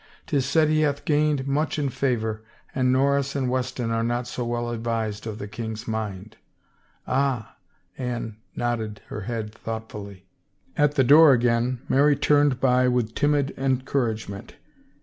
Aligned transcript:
'Tis 0.25 0.47
said 0.47 0.67
he 0.67 0.79
hath 0.81 1.05
gained 1.05 1.47
much 1.47 1.77
in 1.77 1.87
favor 1.87 2.41
and 2.73 2.91
Norris 2.91 3.35
and 3.35 3.51
Wes 3.51 3.71
ton 3.71 3.91
are 3.91 4.01
not 4.01 4.25
so 4.25 4.43
well 4.43 4.71
advised 4.71 5.27
of 5.27 5.37
the 5.37 5.47
king's 5.47 5.87
mind."" 5.87 6.37
Ah!" 7.07 7.55
Anne 7.99 8.37
nodded 8.55 9.01
her 9.09 9.21
head 9.29 9.53
thoughtfully. 9.53 10.25
At 10.75 10.95
the 10.95 11.03
door 11.03 11.33
again 11.33 11.81
Mary 11.87 12.15
turned 12.15 12.59
back 12.59 12.89
with 12.89 13.13
timid 13.13 13.53
en 13.57 13.83
couragement. 13.83 14.55